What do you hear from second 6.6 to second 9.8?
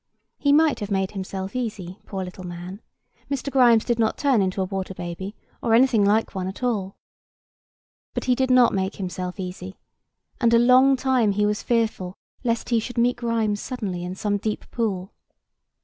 all. But he did not make himself easy;